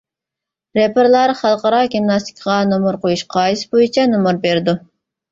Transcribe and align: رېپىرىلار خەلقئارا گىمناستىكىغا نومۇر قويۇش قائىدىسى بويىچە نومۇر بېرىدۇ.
رېپىرىلار 0.77 1.33
خەلقئارا 1.41 1.81
گىمناستىكىغا 1.95 2.55
نومۇر 2.69 2.97
قويۇش 3.03 3.23
قائىدىسى 3.35 3.69
بويىچە 3.75 4.07
نومۇر 4.15 4.41
بېرىدۇ. 4.47 4.75